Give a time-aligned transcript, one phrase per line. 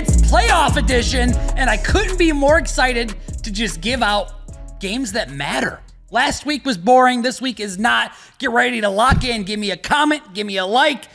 [0.00, 4.30] It's playoff edition, and I couldn't be more excited to just give out
[4.78, 5.80] games that matter.
[6.12, 7.22] Last week was boring.
[7.22, 8.12] This week is not.
[8.38, 9.42] Get ready to lock in.
[9.42, 10.34] Give me a comment.
[10.34, 11.06] Give me a like.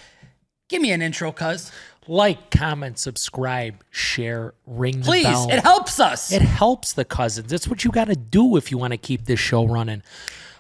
[0.68, 1.72] Give me an intro, cuz.
[2.10, 5.24] Like, comment, subscribe, share, ring the Please.
[5.24, 5.50] bell.
[5.50, 6.34] It helps us.
[6.34, 7.50] It helps the cousins.
[7.50, 10.04] That's what you got to do if you want to keep this show running.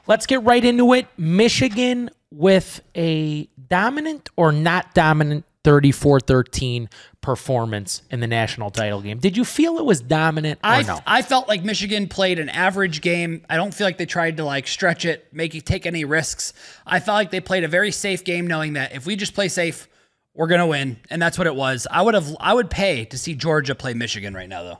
[0.07, 1.07] Let's get right into it.
[1.17, 6.89] Michigan with a dominant or not dominant 34 13
[7.21, 9.17] performance in the national title game.
[9.17, 10.99] Did you feel it was dominant or I, no?
[11.07, 13.45] I felt like Michigan played an average game.
[13.49, 16.53] I don't feel like they tried to like stretch it, make it take any risks.
[16.85, 19.47] I felt like they played a very safe game, knowing that if we just play
[19.47, 19.87] safe,
[20.35, 21.87] we're gonna win, and that's what it was.
[21.89, 24.79] I would have, I would pay to see Georgia play Michigan right now, though.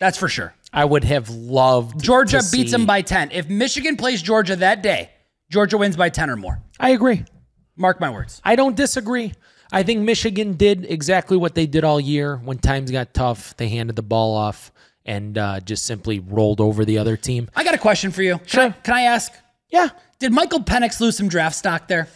[0.00, 0.54] That's for sure.
[0.72, 3.30] I would have loved Georgia to beats see- them by ten.
[3.30, 5.10] If Michigan plays Georgia that day,
[5.50, 6.60] Georgia wins by ten or more.
[6.78, 7.24] I agree.
[7.76, 8.42] Mark my words.
[8.44, 9.32] I don't disagree.
[9.72, 12.36] I think Michigan did exactly what they did all year.
[12.36, 14.72] When times got tough, they handed the ball off
[15.04, 17.48] and uh, just simply rolled over the other team.
[17.56, 18.38] I got a question for you.
[18.38, 18.64] Can Sure.
[18.64, 19.32] I, can I ask?
[19.70, 19.88] Yeah,
[20.18, 22.08] Did Michael Penix lose some draft stock there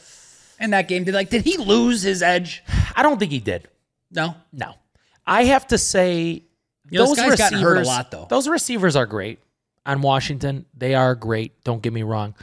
[0.60, 1.04] in that game?
[1.04, 2.62] Did like did he lose his edge?
[2.96, 3.68] I don't think he did.
[4.10, 4.34] No.
[4.52, 4.74] No,
[5.26, 6.44] I have to say
[6.90, 8.26] You know, those guy's gotten hurt a lot, though.
[8.28, 9.38] Those receivers are great
[9.84, 10.66] on Washington.
[10.76, 11.62] They are great.
[11.64, 12.34] Don't get me wrong.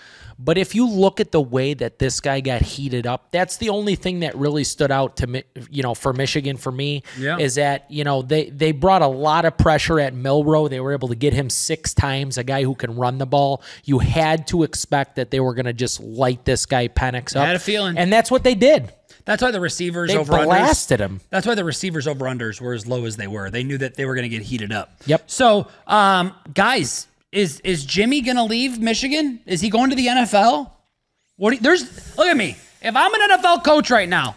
[0.41, 3.69] But if you look at the way that this guy got heated up, that's the
[3.69, 5.43] only thing that really stood out to me.
[5.69, 7.37] You know, for Michigan, for me, Yeah.
[7.37, 10.69] is that you know they they brought a lot of pressure at Milroe.
[10.69, 12.37] They were able to get him six times.
[12.37, 13.61] A guy who can run the ball.
[13.83, 17.45] You had to expect that they were going to just light this guy Penix up.
[17.45, 17.97] had a feeling.
[17.97, 18.93] and that's what they did.
[19.25, 21.19] That's why the receivers They over blasted him.
[21.29, 23.51] That's why the receivers over unders were as low as they were.
[23.51, 24.91] They knew that they were going to get heated up.
[25.05, 25.29] Yep.
[25.29, 29.39] So, um, guys, is is Jimmy going to leave Michigan?
[29.45, 30.71] Is he going to the NFL?
[31.37, 31.53] What?
[31.53, 32.57] You, there's look at me.
[32.81, 34.35] If I'm an NFL coach right now,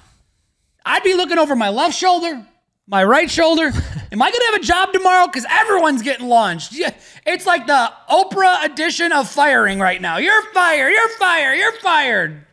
[0.84, 2.44] I'd be looking over my left shoulder,
[2.86, 3.70] my right shoulder.
[4.12, 5.26] Am I to have a job tomorrow?
[5.26, 6.72] Because everyone's getting launched.
[6.72, 6.92] Yeah,
[7.24, 10.18] It's like the Oprah edition of firing right now.
[10.18, 10.90] You're fired.
[10.90, 11.54] You're fired.
[11.54, 12.44] You're fired.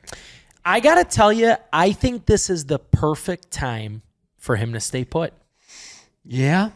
[0.63, 4.03] I gotta tell you, I think this is the perfect time
[4.37, 5.33] for him to stay put.
[6.23, 6.69] Yeah.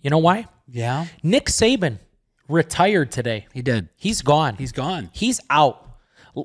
[0.00, 0.46] You know why?
[0.68, 1.06] Yeah.
[1.22, 1.98] Nick Saban
[2.48, 3.46] retired today.
[3.52, 3.88] He did.
[3.96, 4.56] He's gone.
[4.56, 5.10] He's gone.
[5.12, 5.84] He's out.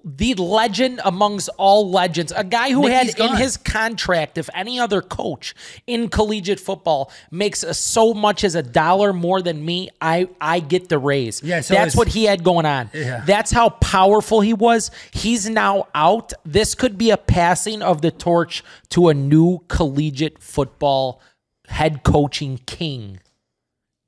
[0.03, 4.80] The legend amongst all legends, a guy who Nicky's had in his contract, if any
[4.80, 5.53] other coach
[5.86, 10.62] in collegiate football makes a, so much as a dollar more than me, I I
[10.62, 11.44] get the raise.
[11.44, 12.90] Yeah, so that's what he had going on.
[12.92, 13.24] Yeah.
[13.25, 14.90] That's how powerful he was.
[15.12, 16.34] He's now out.
[16.44, 21.22] This could be a passing of the torch to a new collegiate football
[21.68, 23.19] head coaching king,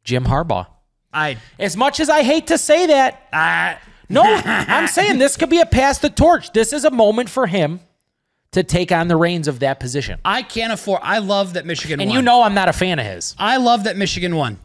[0.04, 0.68] Jim Harbaugh.
[1.16, 3.78] I As much as I hate to say that, I
[4.10, 6.54] no, I'm saying this could be a pass the torch.
[6.54, 7.80] This is a moment for him
[8.52, 10.20] to take on the reins of that position.
[10.24, 11.02] I can't afford.
[11.04, 12.16] I love that Michigan And won.
[12.16, 13.36] you know I'm not a fan of his.
[13.40, 14.60] I love that Michigan won.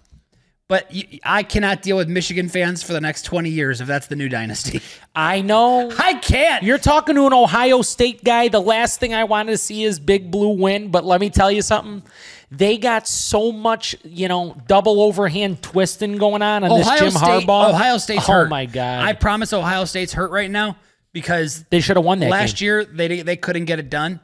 [0.69, 0.93] But
[1.25, 4.29] I cannot deal with Michigan fans for the next 20 years if that's the new
[4.29, 4.81] dynasty.
[5.17, 5.91] I know.
[5.99, 6.63] I can't.
[6.63, 8.47] You're talking to an Ohio State guy.
[8.47, 10.93] The last thing I wanted to see is Big Blue win.
[10.93, 12.05] But let me tell you something.
[12.53, 17.11] They got so much, you know, double overhand twisting going on on Ohio this Jim
[17.13, 17.47] State.
[17.47, 17.71] Harbaugh.
[17.71, 18.49] Ohio State's oh hurt.
[18.49, 19.05] my god!
[19.05, 20.77] I promise Ohio State's hurt right now
[21.13, 22.67] because they should have won that last game.
[22.67, 24.19] year they they couldn't get it done,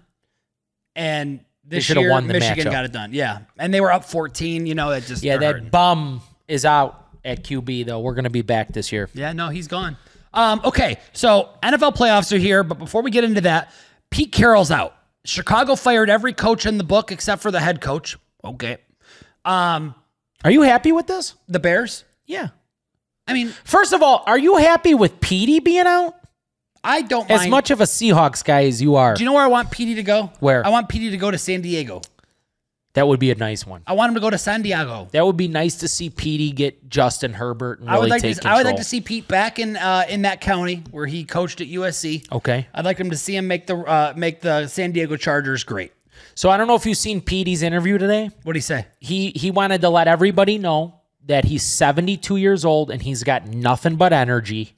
[0.97, 2.73] and this year won the Michigan matchup.
[2.73, 3.13] got it done.
[3.13, 4.67] Yeah, and they were up 14.
[4.67, 5.69] You know, it just yeah, that hurting.
[5.69, 8.01] bum is out at QB though.
[8.01, 9.09] We're gonna be back this year.
[9.15, 9.97] Yeah, no, he's gone.
[10.35, 13.73] Um, okay, so NFL playoffs are here, but before we get into that,
[14.11, 14.96] Pete Carroll's out.
[15.27, 18.17] Chicago fired every coach in the book except for the head coach.
[18.45, 18.79] Okay.
[19.45, 19.95] Um,
[20.45, 21.35] Are you happy with this?
[21.49, 22.05] the Bears.
[22.27, 22.49] Yeah.
[23.27, 26.15] I mean, First of all, are you happy with Petey being out?
[26.85, 27.51] I don't As mind.
[27.51, 29.97] much of a Seahawks guy as you are, Do you know where I want Petey
[29.97, 30.31] to go?
[30.39, 30.65] Where?
[30.65, 32.01] I want Petey to go to San Diego.
[32.97, 33.83] That would be a nice one.
[33.87, 35.07] I want him to go to San Diego.
[35.12, 38.37] That would be nice to see Petey get Justin Herbert and I would like take
[38.37, 38.41] to.
[38.41, 38.55] control.
[38.55, 41.61] I would like to see Pete back in uh, in that county where he coached
[41.61, 42.33] at USC.
[42.33, 42.67] Okay.
[42.73, 45.93] I'd like him to see him make the uh, make the San Diego Chargers great.
[46.34, 48.31] So I don't know if you've seen Petey's interview today.
[48.45, 48.87] What do he say?
[48.98, 53.47] He he wanted to let everybody know that he's 72 years old and he's got
[53.47, 54.72] nothing but energy.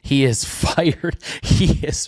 [0.00, 1.18] He is fired.
[1.42, 2.06] He is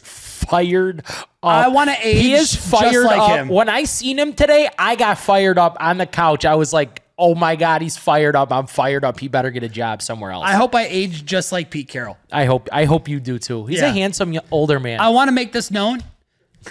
[0.49, 1.29] fired up.
[1.43, 2.17] I wanna age.
[2.23, 3.31] He age is just fired like up.
[3.31, 3.49] him.
[3.49, 6.45] When I seen him today, I got fired up on the couch.
[6.45, 8.53] I was like, "Oh my god, he's fired up.
[8.53, 9.21] I'm fired up.
[9.21, 12.17] He better get a job somewhere else." I hope I age just like Pete Carroll.
[12.33, 13.67] I hope I hope you do too.
[13.67, 13.91] He's Yeah.
[13.91, 15.01] a handsome older man.
[15.01, 16.03] I want to make this known.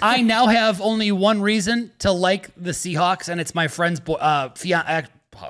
[0.02, 4.14] I now have only one reason to like the Seahawks, and it's my friend's boy,
[4.14, 4.48] uh,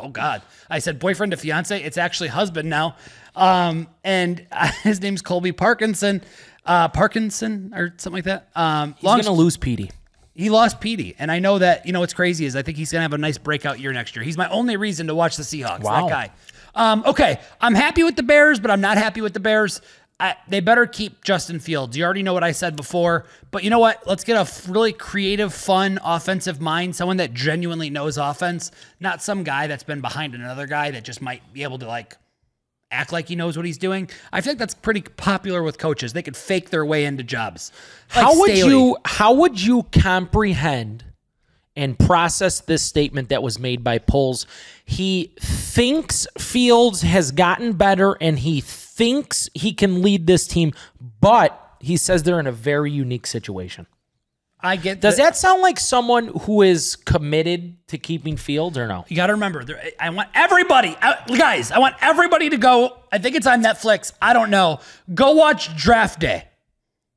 [0.00, 1.82] Oh God, I said boyfriend to fiance.
[1.82, 2.96] It's actually husband now,
[3.36, 4.46] um, and
[4.82, 6.22] his name's Colby Parkinson,
[6.66, 8.48] uh, Parkinson or something like that.
[8.54, 9.90] Um, he's long gonna lose Petey.
[10.34, 12.90] He lost Petey, and I know that you know what's crazy is I think he's
[12.90, 14.24] gonna have a nice breakout year next year.
[14.24, 15.80] He's my only reason to watch the Seahawks.
[15.82, 16.08] Wow.
[16.08, 16.30] That guy.
[16.74, 19.80] Um, okay, I'm happy with the Bears, but I'm not happy with the Bears.
[20.18, 21.96] I, they better keep Justin Fields.
[21.96, 24.06] You already know what I said before, but you know what?
[24.06, 28.70] Let's get a f- really creative, fun offensive mind, someone that genuinely knows offense,
[29.00, 32.16] not some guy that's been behind another guy that just might be able to like
[32.94, 34.08] act like he knows what he's doing.
[34.32, 36.12] I feel like that's pretty popular with coaches.
[36.12, 37.72] They could fake their way into jobs.
[38.14, 38.70] Like how would Staley.
[38.70, 41.04] you how would you comprehend
[41.76, 44.46] and process this statement that was made by Poles
[44.84, 50.72] he thinks fields has gotten better and he thinks he can lead this team
[51.20, 53.86] but he says they're in a very unique situation
[54.64, 58.86] I get does the- that sound like someone who is committed to keeping fields or
[58.88, 62.56] no You got to remember, there, I want everybody, I- guys, I want everybody to
[62.56, 62.96] go.
[63.12, 64.12] I think it's on Netflix.
[64.22, 64.80] I don't know.
[65.14, 66.44] Go watch Draft Day.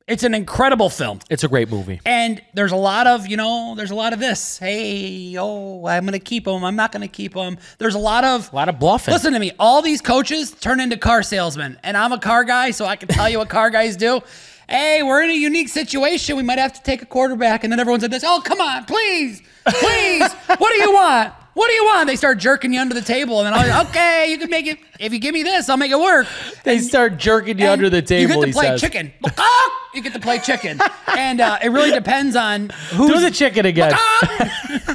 [0.07, 1.19] It's an incredible film.
[1.29, 4.19] it's a great movie And there's a lot of, you know, there's a lot of
[4.19, 4.57] this.
[4.57, 6.63] Hey, oh, I'm going to keep him.
[6.63, 7.57] I'm not going to keep him.
[7.77, 8.51] There's a lot of.
[8.53, 9.51] a lot of bluffing Listen to me.
[9.59, 11.77] All these coaches turn into car salesmen.
[11.83, 14.21] And I'm a car guy, so I can tell you what car guys do.
[14.69, 16.35] Hey, we're in a unique situation.
[16.35, 17.63] We might have to take a quarterback.
[17.63, 18.23] And then everyone said this.
[18.25, 20.33] Oh, come on, please, please.
[20.57, 21.33] what do you want?
[21.53, 22.07] What do you want?
[22.07, 23.39] They start jerking you under the table.
[23.39, 24.77] And then I'm like, okay, you can make it.
[24.99, 26.27] If you give me this, I'll make it work.
[26.63, 29.13] they start jerking you under the table You get to play says chicken.
[29.95, 30.79] you get to play chicken.
[31.07, 33.93] And uh, it really depends on who's do the chicken again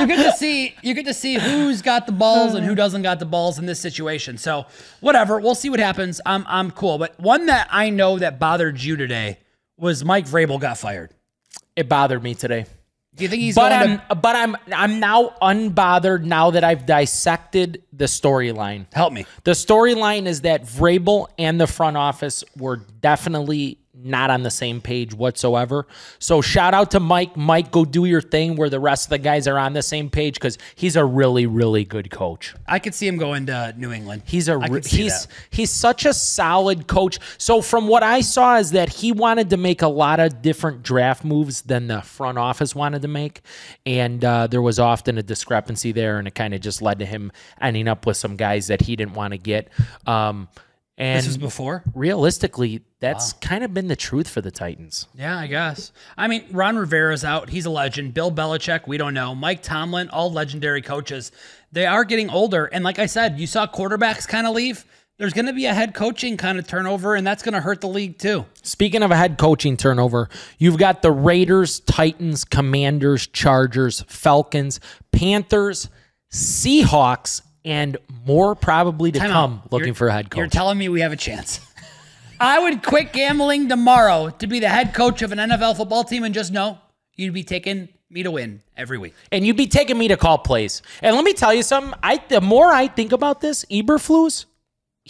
[0.00, 3.02] you get to see you get to see who's got the balls and who doesn't
[3.02, 4.38] got the balls in this situation.
[4.38, 4.66] So
[5.00, 6.20] whatever, we'll see what happens.
[6.24, 6.98] I'm I'm cool.
[6.98, 9.38] But one that I know that bothered you today
[9.76, 11.10] was Mike Vrabel got fired.
[11.76, 12.66] it bothered me today
[13.14, 16.84] Do you think he's but I'm to but I'm I'm now unbothered now that I've
[16.86, 18.86] dissected the storyline.
[18.92, 19.26] help me?
[19.44, 24.80] The storyline is that Vrabel and the front office were definitely not on the same
[24.80, 25.86] page whatsoever.
[26.18, 27.36] So shout out to Mike.
[27.36, 30.10] Mike, go do your thing where the rest of the guys are on the same
[30.10, 32.54] page because he's a really, really good coach.
[32.66, 34.22] I could see him going to New England.
[34.24, 35.32] He's a he's that.
[35.50, 37.18] he's such a solid coach.
[37.38, 40.82] So from what I saw is that he wanted to make a lot of different
[40.82, 43.40] draft moves than the front office wanted to make,
[43.84, 47.06] and uh, there was often a discrepancy there, and it kind of just led to
[47.06, 49.68] him ending up with some guys that he didn't want to get.
[50.06, 50.48] Um,
[50.98, 51.84] and This was before.
[51.94, 55.06] realistically, that's kind of been the truth for the Titans.
[55.14, 55.92] Yeah, I guess.
[56.16, 57.48] I mean, Ron Rivera's out.
[57.48, 58.12] He's a legend.
[58.14, 59.34] Bill Belichick, we don't know.
[59.34, 61.30] Mike Tomlin, all legendary coaches.
[61.72, 62.66] They are getting older.
[62.66, 64.84] And like I said, you saw quarterbacks kind of leave.
[65.18, 67.80] There's going to be a head coaching kind of turnover, and that's going to hurt
[67.80, 68.46] the league too.
[68.62, 70.28] Speaking of a head coaching turnover,
[70.58, 74.78] you've got the Raiders, Titans, Commanders, Chargers, Falcons,
[75.10, 75.88] Panthers,
[76.32, 79.72] Seahawks, and more probably to Time come out.
[79.72, 80.38] looking You're- for a head coach.
[80.38, 81.60] You're telling me we have a chance.
[82.40, 86.22] I would quit gambling tomorrow to be the head coach of an NFL football team
[86.24, 86.78] and just know
[87.16, 89.14] you'd be taking me to win every week.
[89.32, 90.80] and you'd be taking me to call plays.
[91.02, 91.92] And let me tell you something.
[92.02, 94.46] I the more I think about this, Eberflus,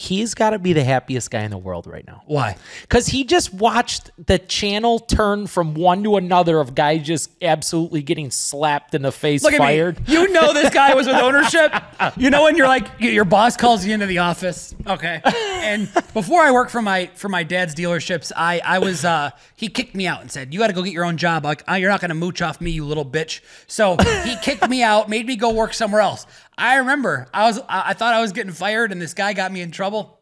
[0.00, 2.22] he's got to be the happiest guy in the world right now.
[2.26, 2.56] Why?
[2.82, 8.02] Because he just watched the channel turn from one to another of guys just absolutely
[8.02, 10.06] getting slapped in the face, Look at fired.
[10.06, 10.14] me.
[10.14, 11.72] You know this guy was with ownership.
[12.16, 14.72] You know when you're like your boss calls you into the office.
[14.86, 15.20] Okay.
[15.24, 19.68] And before I worked for my for my dad's dealerships, I I was uh he
[19.68, 21.44] kicked me out and said, "You got to go get your own job.
[21.44, 24.68] Like uh, you're not going to mooch off me, you little bitch." So he kicked
[24.68, 26.25] me out, made me go work somewhere else.
[26.58, 29.60] I remember I was I thought I was getting fired, and this guy got me
[29.60, 30.16] in trouble.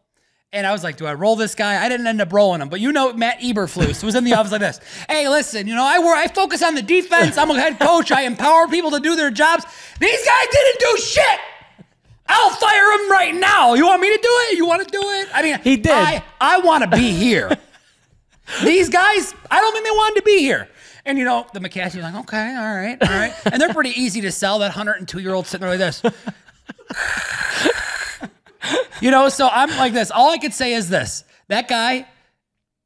[0.53, 1.83] And I was like, do I roll this guy?
[1.83, 2.69] I didn't end up rolling him.
[2.69, 4.79] But you know, Matt Eberflus was in the office like this.
[5.09, 7.37] Hey, listen, you know, I work, I focus on the defense.
[7.37, 8.11] I'm a head coach.
[8.11, 9.65] I empower people to do their jobs.
[9.99, 11.39] These guys didn't do shit.
[12.29, 13.73] I'll fire him right now.
[13.73, 14.57] You want me to do it?
[14.57, 15.29] You want to do it?
[15.33, 15.91] I mean, He did.
[15.91, 17.57] I, I want to be here.
[18.63, 20.69] These guys, I don't think they wanted to be here.
[21.07, 23.33] And you know, the McCaskey's like, okay, all right, all right.
[23.45, 24.59] And they're pretty easy to sell.
[24.59, 26.03] That 102 year old sitting there like this.
[29.01, 30.11] You know, so I'm like this.
[30.11, 32.07] All I could say is this: that guy,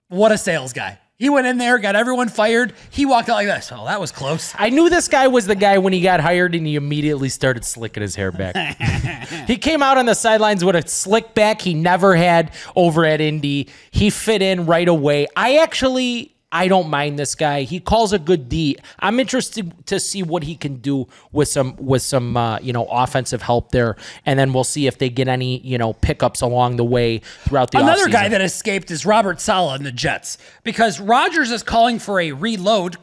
[0.09, 0.99] what a sales guy.
[1.17, 2.73] He went in there, got everyone fired.
[2.89, 3.71] He walked out like this.
[3.71, 4.55] Oh, that was close.
[4.57, 7.63] I knew this guy was the guy when he got hired and he immediately started
[7.63, 8.55] slicking his hair back.
[9.47, 13.21] he came out on the sidelines with a slick back he never had over at
[13.21, 13.69] Indy.
[13.91, 15.27] He fit in right away.
[15.35, 17.61] I actually I don't mind this guy.
[17.61, 18.77] He calls a good D.
[18.99, 22.85] I'm interested to see what he can do with some with some uh, you know
[22.85, 26.75] offensive help there, and then we'll see if they get any you know pickups along
[26.75, 30.99] the way throughout the Another guy that escaped is Robert Saleh in the Jets because
[30.99, 32.97] Rodgers is calling for a reload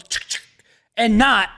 [0.97, 1.49] and not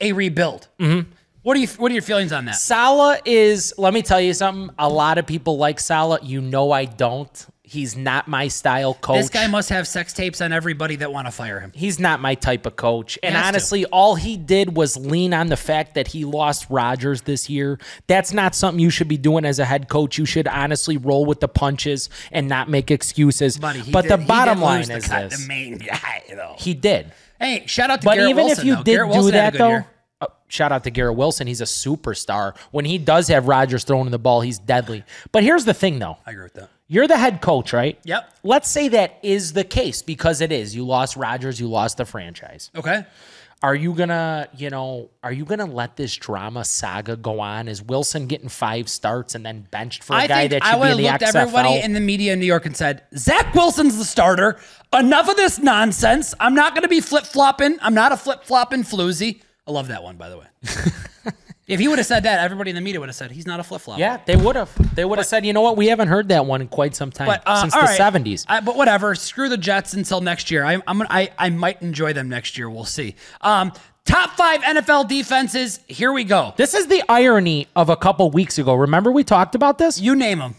[0.00, 0.68] a rebuild.
[0.78, 1.10] Mm-hmm.
[1.42, 1.66] What are you?
[1.66, 2.54] What are your feelings on that?
[2.54, 4.72] Saleh is, let me tell you something.
[4.78, 6.20] A lot of people like Saleh.
[6.22, 7.46] You know I don't.
[7.72, 9.16] He's not my style coach.
[9.16, 11.72] This guy must have sex tapes on everybody that want to fire him.
[11.74, 13.18] He's not my type of coach.
[13.22, 13.48] And has to.
[13.48, 17.78] honestly, all he did was lean on the fact that he lost Rodgers this year.
[18.06, 20.18] That's not something you should be doing as a head coach.
[20.18, 23.56] You should honestly roll with the punches and not make excuses.
[23.56, 25.40] Buddy, but did- the he bottom line is cut- this.
[25.40, 26.56] the main guy though.
[26.58, 27.12] He did.
[27.40, 28.82] Hey, shout out to But Garrett even Wilson, if you though.
[28.82, 29.86] did Garrett do Wilson had a that, though, year.
[30.20, 31.46] uh, shout out to Garrett Wilson.
[31.46, 32.56] He's a superstar.
[32.70, 35.04] When he does have Rodgers throwing the ball, he's deadly.
[35.32, 36.18] But here's the thing, though.
[36.26, 36.68] I agree with that.
[36.92, 37.98] You're the head coach, right?
[38.04, 38.30] Yep.
[38.42, 40.76] Let's say that is the case because it is.
[40.76, 42.70] You lost Rodgers, you lost the franchise.
[42.76, 43.06] Okay.
[43.62, 47.66] Are you gonna, you know, are you gonna let this drama saga go on?
[47.66, 50.80] Is Wilson getting five starts and then benched for a I guy that I should
[50.80, 51.34] would be in the looked XFL?
[51.34, 54.60] everybody in the media in New York and said, Zach Wilson's the starter.
[54.92, 56.34] Enough of this nonsense.
[56.40, 57.78] I'm not going to be flip flopping.
[57.80, 59.40] I'm not a flip flopping floozy.
[59.66, 60.46] I love that one, by the way.
[61.68, 63.60] if he would have said that, everybody in the media would have said he's not
[63.60, 63.98] a flip flop.
[63.98, 64.94] yeah, they would have.
[64.94, 67.10] They would have said, you know what, we haven't heard that one in quite some
[67.10, 67.98] time But uh, since the right.
[67.98, 68.44] '70s.
[68.48, 69.14] I, but whatever.
[69.14, 70.64] Screw the Jets until next year.
[70.64, 72.68] I, I'm gonna, I I might enjoy them next year.
[72.68, 73.14] We'll see.
[73.40, 73.72] Um,
[74.04, 75.80] top five NFL defenses.
[75.86, 76.52] Here we go.
[76.56, 78.74] This is the irony of a couple weeks ago.
[78.74, 80.00] Remember we talked about this?
[80.00, 80.56] You name them.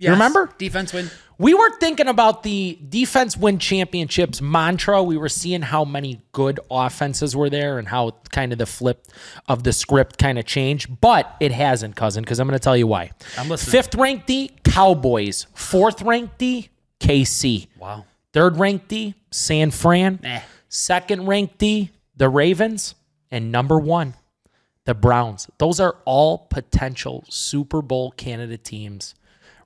[0.00, 0.12] Yes.
[0.12, 0.50] remember?
[0.58, 1.10] defense win?
[1.36, 5.02] We were thinking about the defense win championships mantra.
[5.02, 9.06] We were seeing how many good offenses were there and how kind of the flip
[9.46, 12.76] of the script kind of changed, but it hasn't, cousin, because I'm going to tell
[12.76, 13.10] you why.
[13.38, 13.72] I'm listening.
[13.72, 15.46] Fifth ranked D, Cowboys.
[15.54, 17.68] Fourth ranked D, KC.
[17.78, 18.04] Wow.
[18.32, 20.20] Third ranked D, San Fran.
[20.22, 20.40] Eh.
[20.68, 22.94] Second ranked D, the Ravens.
[23.30, 24.14] And number one,
[24.84, 25.48] the Browns.
[25.58, 29.14] Those are all potential Super Bowl candidate teams,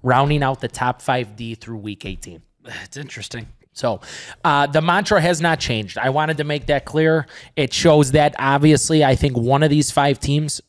[0.04, 2.40] rounding out the top five D through week 18.
[2.84, 3.48] It's interesting.
[3.72, 4.00] So
[4.44, 5.98] uh, the mantra has not changed.
[5.98, 7.26] I wanted to make that clear.
[7.56, 10.60] It shows that obviously, I think one of these five teams,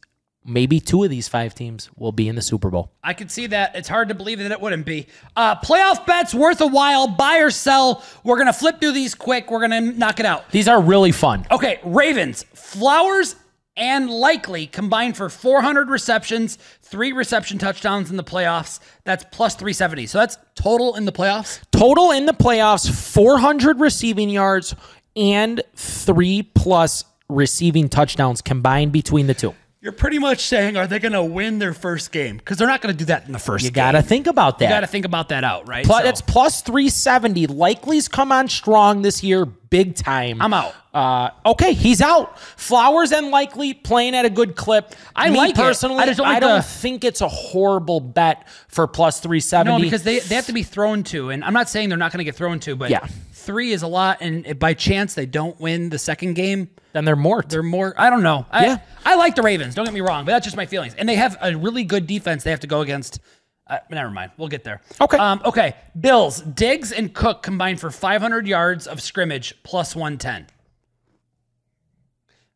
[0.44, 2.92] maybe two of these five teams, will be in the Super Bowl.
[3.04, 3.76] I could see that.
[3.76, 5.06] It's hard to believe that it wouldn't be.
[5.36, 7.08] Uh, playoff bets worth a while.
[7.08, 8.04] Buy or sell.
[8.24, 9.52] We're gonna flip through these quick.
[9.52, 10.50] We're gonna knock it out.
[10.50, 11.46] These are really fun.
[11.52, 13.36] Okay, Ravens, Flowers,
[13.78, 18.80] and Likely combined for 400 receptions, three reception touchdowns in the playoffs.
[19.04, 20.08] That's plus 370.
[20.08, 21.60] So that's total in the playoffs.
[21.72, 24.76] Total in the playoffs 400 receiving yards
[25.16, 29.54] and three plus receiving touchdowns combined between the two.
[29.86, 32.38] You're pretty much saying, are they going to win their first game?
[32.38, 33.76] Because they're not going to do that in the first You game.
[33.76, 34.66] got to think about that.
[34.66, 35.86] You got to think about that out, right?
[35.86, 37.46] Plus, So, it's plus 370.
[37.46, 40.42] Likely's come on strong this year, big time.
[40.42, 40.74] I'm out.
[40.92, 42.40] Uh, okay, he's out.
[42.40, 44.96] Flowers and Likely playing at a good clip.
[45.16, 45.56] I Me like it.
[45.58, 46.00] personally.
[46.02, 49.72] I just don't like don't think it's a horrible bet for plus 370.
[49.72, 51.30] No, because they, they have to be thrown to.
[51.30, 53.06] And I'm not saying they're not going to get thrown to, but Yeah.
[53.46, 54.18] Three is a lot.
[54.22, 57.44] And if by chance they don't win the second game, then they're more.
[57.48, 57.94] they're more.
[57.98, 58.46] I don't know.
[58.52, 58.78] I, Yeah.
[59.06, 59.76] I like the Ravens.
[59.76, 60.96] Don't get me wrong, but that's just my feelings.
[60.96, 62.44] And they have a really good defense.
[62.44, 63.20] They have to go against.
[63.68, 64.32] Uh, never mind.
[64.38, 64.82] We'll get there.
[65.02, 65.18] Okay.
[65.18, 65.76] Um, okay.
[66.00, 70.48] Bills, Diggs, and Cook combined for 500 yards of scrimmage plus 110.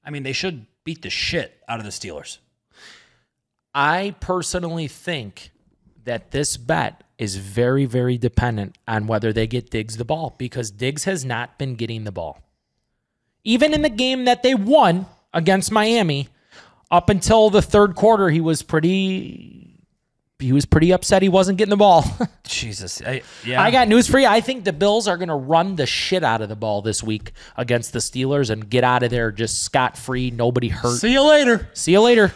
[0.03, 2.37] I mean, they should beat the shit out of the Steelers.
[3.73, 5.51] I personally think
[6.05, 10.71] that this bet is very, very dependent on whether they get Diggs the ball because
[10.71, 12.41] Diggs has not been getting the ball.
[13.43, 16.29] Even in the game that they won against Miami,
[16.89, 19.57] up until the third quarter, he was pretty.
[20.39, 22.05] He was pretty upset he wasn't getting the ball.
[22.47, 23.01] Jesus.
[23.05, 23.61] I, yeah.
[23.61, 24.25] I got news for you.
[24.25, 27.03] I think the Bills are going to run the shit out of the ball this
[27.03, 30.97] week against the Steelers and get out of there just scot free, nobody hurt.
[30.99, 31.69] See you later.
[31.73, 32.33] See you later.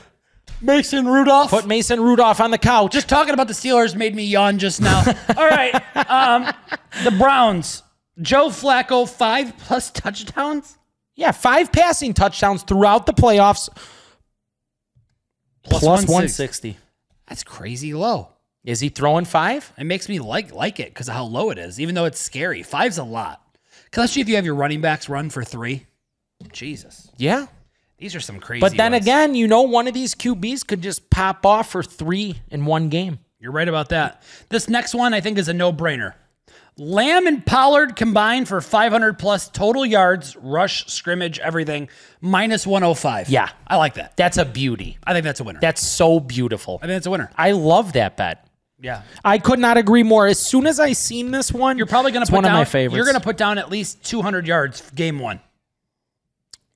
[0.64, 1.50] Mason Rudolph.
[1.50, 2.92] Put Mason Rudolph on the couch.
[2.94, 5.00] Just talking about the Steelers made me yawn just now.
[5.38, 5.74] All right.
[6.10, 6.52] Um,
[7.04, 7.84] the Browns.
[8.22, 10.78] Joe Flacco, five plus touchdowns.
[11.16, 13.70] Yeah, five passing touchdowns throughout the playoffs,
[15.64, 16.14] Plus plus 160.
[16.14, 16.78] 160.
[17.28, 18.30] That's crazy low.
[18.64, 19.72] Is he throwing five?
[19.78, 22.20] It makes me like like it because of how low it is, even though it's
[22.20, 22.64] scary.
[22.64, 23.42] Five's a lot.
[23.92, 25.86] Especially if you have your running backs run for three.
[26.52, 27.10] Jesus.
[27.18, 27.48] Yeah.
[28.04, 29.06] These are some crazy But then ones.
[29.06, 32.90] again, you know, one of these QBs could just pop off for three in one
[32.90, 33.20] game.
[33.40, 34.24] You're right about that.
[34.50, 36.14] This next one I think is a no-brainer.
[36.78, 41.88] Lamb and Pollard combined for 500 plus total yards, rush, scrimmage, everything,
[42.20, 43.30] minus 105.
[43.30, 43.50] Yeah.
[43.66, 44.18] I like that.
[44.18, 44.98] That's a beauty.
[45.06, 45.62] I think that's a winner.
[45.62, 46.80] That's so beautiful.
[46.82, 47.32] I think that's a winner.
[47.38, 48.46] I love that bet.
[48.82, 49.04] Yeah.
[49.24, 50.28] I could not agree more.
[50.28, 52.60] As soon as I seen this one, You're probably going to put one down of
[52.60, 52.98] my favorites.
[52.98, 55.40] You're going to put down at least 200 yards game 1.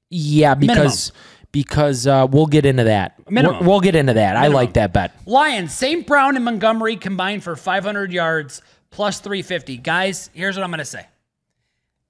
[0.10, 1.12] Yeah, because
[1.52, 3.32] because uh, we'll get into that.
[3.32, 3.60] Minimum.
[3.62, 4.38] We'll, we'll get into that.
[4.38, 5.14] I like that bet.
[5.26, 6.06] Lions, St.
[6.06, 8.62] Brown and Montgomery combined for 500 yards
[8.92, 9.78] plus 350.
[9.78, 11.06] Guys, here's what I'm going to say.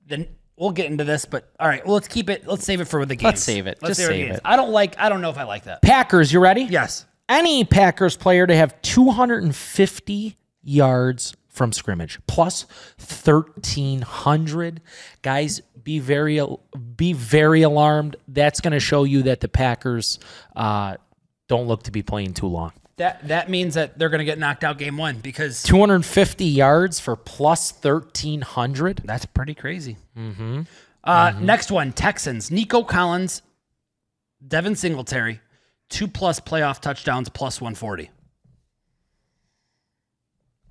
[0.06, 0.28] Then
[0.58, 2.48] we'll get into this, but all right, well, let's keep it.
[2.48, 3.24] Let's save it for the games.
[3.24, 3.80] Let's save it.
[3.82, 4.38] Let's Just the save games.
[4.38, 4.42] it.
[4.46, 5.00] I don't like.
[5.00, 5.82] I don't know if I like that.
[5.82, 6.64] Packers, you ready?
[6.64, 7.06] Yes.
[7.30, 12.66] Any Packers player to have 250 yards, from scrimmage, plus
[13.00, 14.82] 1300.
[15.22, 16.42] Guys, be very
[16.98, 18.18] be very alarmed.
[18.28, 20.20] That's going to show you that the Packers
[20.54, 20.98] uh,
[21.48, 22.74] don't look to be playing too long.
[22.98, 27.00] That that means that they're going to get knocked out game one because 250 yards
[27.00, 29.04] for plus 1300.
[29.06, 29.96] that's pretty crazy.
[30.18, 30.64] Mm-hmm.
[31.06, 32.52] Uh, Next one, Texans.
[32.52, 33.42] Nico Collins,
[34.46, 35.40] Devin Singletary,
[35.88, 38.12] two plus playoff touchdowns, plus 140.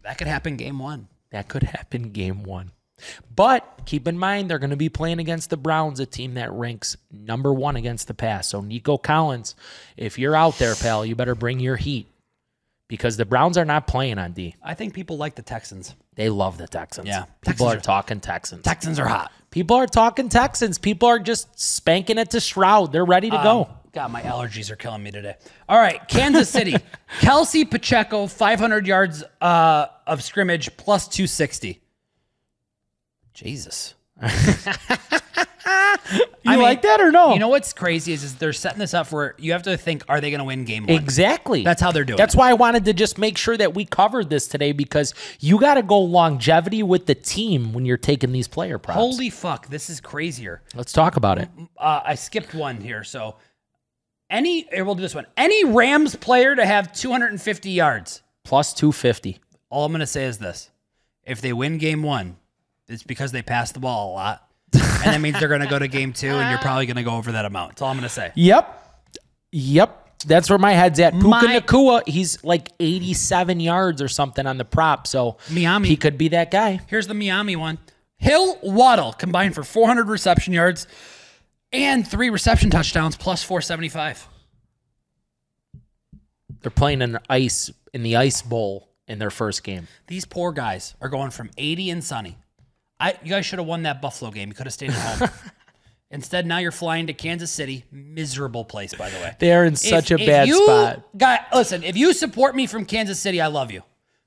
[0.02, 1.08] That could happen game one.
[1.30, 2.72] That could happen game one.
[3.34, 6.52] But keep in mind, they're going to be playing against the Browns, a team that
[6.52, 8.48] ranks number one against the pass.
[8.48, 9.54] So, Nico Collins,
[9.96, 12.06] if you're out there, pal, you better bring your heat
[12.88, 14.54] because the Browns are not playing on D.
[14.62, 15.94] I think people like the Texans.
[16.14, 17.06] They love the Texans.
[17.08, 17.24] Yeah.
[17.42, 18.62] People Texans are are- talking Texans.
[18.62, 19.32] Texans are hot.
[19.50, 20.78] People are talking Texans.
[20.78, 22.92] People are just spanking it to Stroud.
[22.92, 23.68] They're ready to go.
[23.92, 25.36] God, my allergies are killing me today.
[25.68, 26.74] All right, Kansas City.
[27.20, 31.80] Kelce Pacheco, 500 yards uh, of scrimmage, plus 260.
[33.36, 33.94] Jesus.
[36.46, 37.32] You mean, like that or no?
[37.34, 40.04] You know what's crazy is, is they're setting this up for you have to think,
[40.08, 40.96] are they going to win game one?
[40.96, 41.64] Exactly.
[41.64, 42.38] That's how they're doing That's it.
[42.38, 45.74] why I wanted to just make sure that we covered this today because you got
[45.74, 48.96] to go longevity with the team when you're taking these player props.
[48.96, 50.62] Holy fuck, this is crazier.
[50.76, 51.48] Let's talk about it.
[51.76, 53.02] Uh, I skipped one here.
[53.02, 53.36] So,
[54.30, 55.26] any, we'll do this one.
[55.36, 58.22] Any Rams player to have 250 yards.
[58.44, 59.40] Plus 250.
[59.68, 60.70] All I'm going to say is this
[61.24, 62.36] if they win game one,
[62.88, 64.42] it's because they pass the ball a lot.
[64.72, 64.82] and
[65.14, 67.16] that means they're going to go to game two, and you're probably going to go
[67.16, 67.70] over that amount.
[67.72, 68.32] That's all I'm going to say.
[68.34, 68.82] Yep.
[69.52, 70.02] Yep.
[70.26, 71.12] That's where my head's at.
[71.12, 75.06] Puka My- Nacua, he's like 87 yards or something on the prop.
[75.06, 75.88] So Miami.
[75.88, 76.80] he could be that guy.
[76.88, 77.78] Here's the Miami one.
[78.18, 80.86] Hill Waddle combined for 400 reception yards
[81.70, 84.26] and three reception touchdowns plus 475.
[86.62, 89.86] They're playing in the ice in the ice bowl in their first game.
[90.08, 92.38] These poor guys are going from 80 and sunny.
[92.98, 94.48] I you guys should have won that Buffalo game.
[94.48, 95.28] You could have stayed at home.
[96.10, 97.84] Instead, now you're flying to Kansas City.
[97.90, 99.34] Miserable place, by the way.
[99.40, 101.02] They're in such If- a bad you, spot.
[101.18, 103.82] Guy, listen, if you support me from Kansas City, I love you.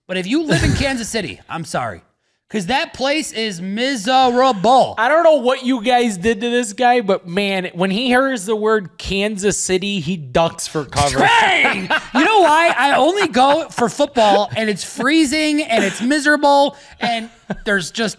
[0.06, 2.02] But if you live in Kansas City, I'm sorry.
[2.50, 4.96] Because that place is miserable.
[4.98, 8.46] I don't know what you guys did to this guy, but man, when he hears
[8.46, 11.20] the word Kansas City, he ducks for cover.
[11.20, 12.74] You know why?
[12.76, 17.30] I only go for football and it's freezing and it's miserable and
[17.66, 18.18] there's just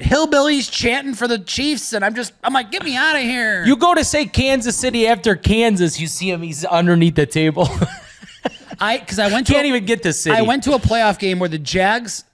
[0.00, 3.64] hillbillies chanting for the Chiefs and I'm just I'm like, get me out of here.
[3.64, 7.68] You go to say Kansas City after Kansas, you see him, he's underneath the table.
[8.80, 10.34] I because I went to Can't a- even get to city.
[10.36, 12.24] I went to a playoff game where the Jags,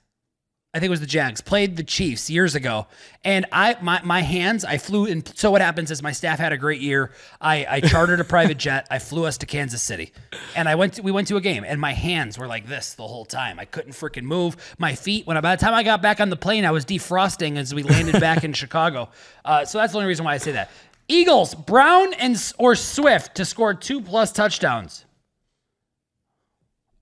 [0.77, 2.87] I think it was the Jags, played the Chiefs years ago,
[3.25, 5.25] and I my my hands I flew in.
[5.25, 7.13] So what happens is my staff had a great year.
[7.41, 8.87] I I chartered a private jet.
[8.91, 10.13] I flew us to Kansas City,
[10.55, 12.93] and I went to, we went to a game, and my hands were like this
[12.93, 13.59] the whole time.
[13.59, 15.27] I couldn't freaking move my feet.
[15.27, 17.75] When I, by the time I got back on the plane, I was defrosting as
[17.75, 19.09] we landed back in Chicago.
[19.47, 20.71] Uh, so that's the only reason why I say that.
[21.09, 25.05] Eagles, Brown and or Swift to score two plus touchdowns.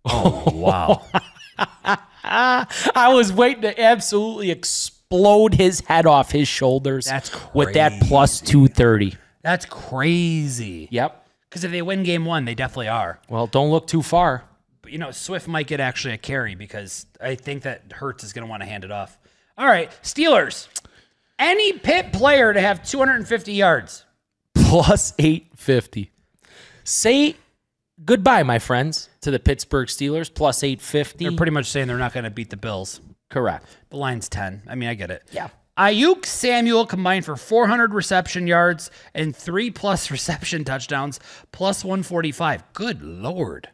[0.06, 1.02] Oh wow.
[2.96, 8.40] I was waiting to absolutely explode his head off his shoulders That's with that plus
[8.40, 9.16] 230.
[9.42, 10.88] That's crazy.
[10.90, 11.26] Yep.
[11.48, 13.20] Because if they win game one, they definitely are.
[13.28, 14.44] Well, don't look too far.
[14.80, 18.32] But you know, Swift might get actually a carry because I think that Hurts is
[18.32, 19.18] going to want to hand it off.
[19.58, 20.68] All right, Steelers.
[21.38, 24.04] Any pit player to have 250 yards.
[24.54, 26.10] Plus 850.
[26.84, 27.36] Say
[28.04, 30.32] goodbye, my friends, to the Pittsburgh Steelers.
[30.32, 31.24] Plus 850.
[31.24, 33.00] They're pretty much saying they're not going to beat the Bills.
[33.30, 33.66] correct.
[33.90, 34.62] The line's 10.
[34.68, 35.22] I mean, I get it.
[35.32, 35.48] Yeah.
[35.76, 41.18] Aiyuk Samuel combined for 400 reception yards and three plus reception touchdowns,
[41.52, 42.72] plus 145.
[42.72, 43.68] Good Lord.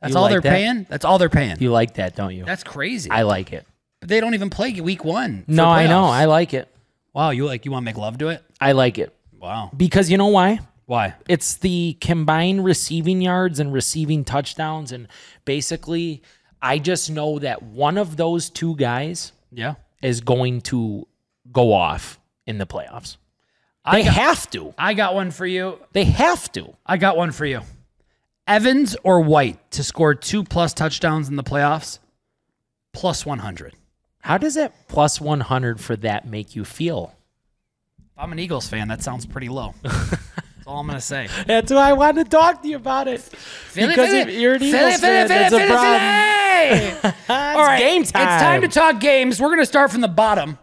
[0.00, 0.50] That's You all like they're that?
[0.50, 0.86] paying?
[0.88, 1.56] That's all they're paying.
[1.60, 2.44] You like that, don't you?
[2.44, 3.10] That's crazy.
[3.10, 3.66] I like it.
[4.00, 5.44] But they don't even play week one.
[5.48, 6.04] No, I know.
[6.04, 6.68] I like it.
[7.14, 8.42] wow, you like you want to make love to it?
[8.60, 9.12] I like it.
[9.40, 9.70] Wow.
[9.76, 10.60] Because you know why?
[10.86, 11.14] Why?
[11.28, 14.92] It's the combined receiving yards and receiving touchdowns.
[14.92, 15.08] And
[15.44, 16.22] basically,
[16.60, 19.74] I just know that one of those two guys Yeah.
[20.02, 21.06] is going to
[21.50, 23.16] go off in the playoffs.
[23.90, 24.74] They have to.
[24.78, 25.78] I got one for you.
[25.92, 26.74] They have to.
[26.86, 27.60] I got one for you.
[28.46, 31.98] Evans or White to score two plus touchdowns in the playoffs,
[32.92, 33.74] plus 100.
[34.20, 37.14] How does that plus 100 for that make you feel?
[37.98, 39.74] If I'm an Eagles fan, that sounds pretty low.
[40.64, 41.28] That's all I'm going to say.
[41.46, 43.20] That's why I wanted to talk to you about it.
[43.74, 47.14] because if you're an Eagles fan, that's a problem.
[47.28, 48.22] All right, game time.
[48.22, 49.42] It's time to talk games.
[49.42, 50.58] We're going to start from the bottom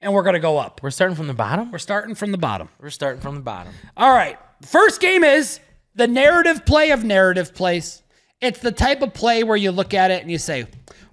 [0.00, 0.80] and we're going to go up.
[0.82, 1.70] We're starting from the bottom?
[1.70, 2.70] We're starting from the bottom.
[2.80, 3.74] We're starting from the bottom.
[3.94, 4.38] All right.
[4.64, 5.60] First game is
[5.94, 8.02] the narrative play of narrative plays.
[8.40, 10.66] It's the type of play where you look at it and you say,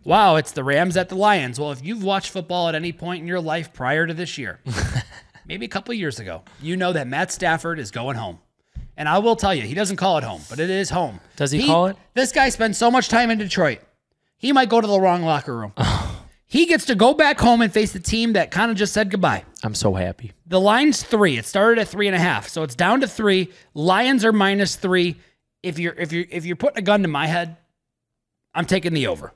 [0.06, 1.60] Wow, it's the Rams at the Lions.
[1.60, 4.62] Well, if you've watched football at any point in your life prior to this year,
[5.50, 8.40] maybe a couple years ago, you know that Matt Stafford is going home.
[8.96, 11.20] And I will tell you, he doesn't call it home, but it is home.
[11.36, 11.98] Does he call it?
[12.14, 13.80] This guy spends so much time in Detroit.
[14.38, 15.74] He might go to the wrong locker room.
[16.46, 19.10] he gets to go back home and face the team that kind of just said
[19.10, 19.44] goodbye.
[19.64, 20.34] I'm so happy.
[20.46, 21.38] The line's three.
[21.38, 23.52] It started at three and a half, so it's down to three.
[23.74, 25.16] Lions are minus three.
[25.64, 27.58] If you're if you're if you're putting a gun to my head,
[28.54, 29.34] I'm taking the over.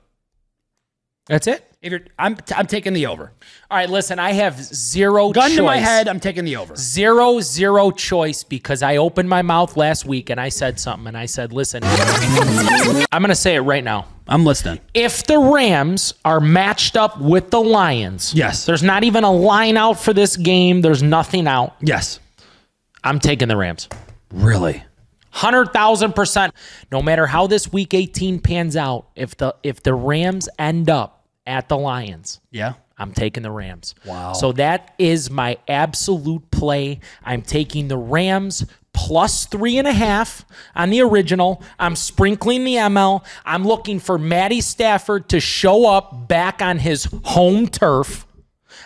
[1.26, 1.64] That's it.
[1.84, 3.30] If you're, I'm I'm taking the over.
[3.70, 5.56] All right, listen, I have zero Gun choice.
[5.56, 6.74] to my head, I'm taking the over.
[6.76, 11.16] Zero, zero choice because I opened my mouth last week and I said something and
[11.16, 14.06] I said, listen, I'm going to say it right now.
[14.26, 14.80] I'm listening.
[14.94, 18.64] If the Rams are matched up with the Lions, Yes.
[18.64, 21.76] there's not even a line out for this game, there's nothing out.
[21.82, 22.18] Yes.
[23.02, 23.90] I'm taking the Rams.
[24.32, 24.82] Really?
[25.34, 26.50] 100,000%.
[26.90, 31.23] No matter how this week 18 pans out, if the if the Rams end up
[31.46, 32.74] at the Lions, Yeah.
[32.96, 33.94] I'm taking the Rams.
[34.06, 34.34] Wow.
[34.34, 37.00] So that is my absolute play.
[37.24, 40.44] I'm taking the Rams plus three and a half
[40.76, 41.60] on the original.
[41.78, 43.24] I'm sprinkling the ML.
[43.44, 48.26] I'm looking for Matty Stafford to show up back on his home turf.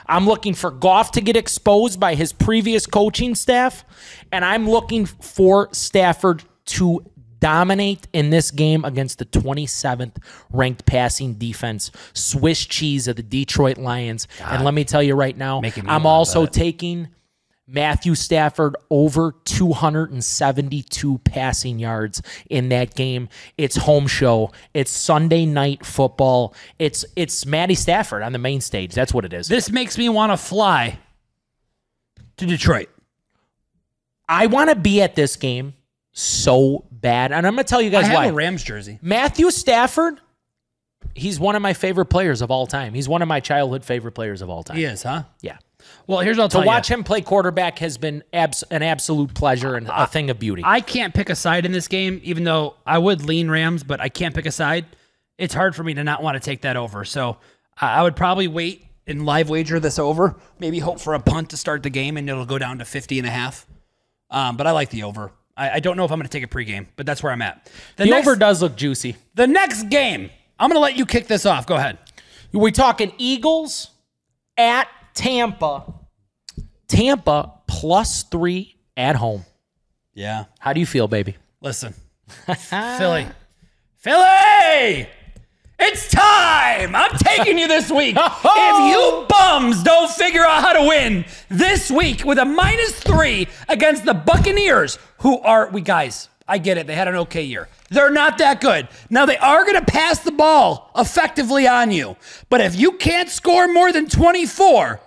[0.07, 3.85] I'm looking for Goff to get exposed by his previous coaching staff.
[4.33, 7.05] And I'm looking for Stafford to
[7.41, 10.17] dominate in this game against the 27th
[10.51, 14.29] ranked passing defense, Swiss cheese of the Detroit Lions.
[14.45, 16.53] and let me tell you right now, I'm also bet.
[16.53, 17.09] taking
[17.71, 23.29] Matthew Stafford over 272 passing yards in that game.
[23.59, 24.53] It's home show.
[24.73, 26.55] It's Sunday night football.
[26.79, 28.95] It's it's Matty Stafford on the main stage.
[28.95, 29.49] That's what it is.
[29.49, 30.99] This makes me want to fly
[32.39, 32.89] to Detroit.
[34.29, 35.75] I want to be at this game
[36.19, 37.33] so bad.
[37.33, 38.27] And I'm going to tell you guys I have why.
[38.27, 38.99] a Rams jersey.
[39.03, 40.21] Matthew Stafford,
[41.15, 42.95] he's one of my favorite players of all time.
[42.95, 44.77] He's one of my childhood favorite players of all time.
[44.77, 45.25] He is, huh?
[45.41, 45.59] Yeah.
[46.07, 46.97] Well, here's what I'll To tell watch you.
[46.97, 50.63] him play quarterback has been abs- an absolute pleasure and a thing of beauty.
[50.65, 54.01] I can't pick a side in this game, even though I would lean Rams, but
[54.01, 54.87] I can't pick a side.
[55.39, 57.05] It's hard for me to not want to take that over.
[57.05, 57.37] So
[57.81, 60.35] I I would probably wait and live wager this over.
[60.59, 63.19] Maybe hope for a punt to start the game and it'll go down to 50
[63.21, 63.67] and a half.
[64.31, 65.31] Um, but I like the over.
[65.59, 67.43] I, I don't know if I'm going to take a pregame, but that's where I'm
[67.43, 67.71] at.
[67.97, 69.17] The, the next, over does look juicy.
[69.35, 71.67] the next game, I'm going to let you kick this off.
[71.67, 71.99] Go ahead.
[72.53, 73.91] We talking Eagles
[74.57, 75.93] at Tampa.
[76.87, 79.45] Tampa plus three at home.
[80.15, 80.45] Yeah.
[80.59, 81.37] How do you feel, baby?
[81.61, 81.93] Listen,
[82.47, 83.27] Philly,
[83.97, 85.09] Philly,
[85.79, 86.95] it's time.
[86.95, 88.17] I'm taking you this week.
[88.19, 93.49] if you bums don't figure out how to win this week with a minus three
[93.69, 96.29] against the Buccaneers, who are we guys?
[96.47, 96.87] I get it.
[96.87, 97.69] They had an okay year.
[97.91, 98.89] They're not that good.
[99.11, 102.17] Now they are going to pass the ball effectively on you,
[102.49, 105.01] but if you can't score more than 24.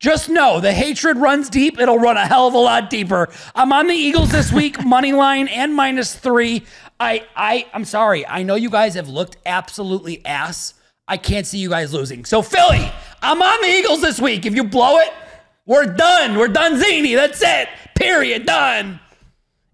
[0.00, 1.80] Just know the hatred runs deep.
[1.80, 3.30] It'll run a hell of a lot deeper.
[3.54, 6.64] I'm on the Eagles this week, money line and minus three.
[7.00, 8.26] I, I, I'm sorry.
[8.26, 10.74] I know you guys have looked absolutely ass.
[11.06, 12.24] I can't see you guys losing.
[12.24, 14.46] So Philly, I'm on the Eagles this week.
[14.46, 15.12] If you blow it,
[15.66, 16.38] we're done.
[16.38, 17.14] We're done, Zini.
[17.14, 17.68] That's it.
[17.94, 18.46] Period.
[18.46, 19.00] Done.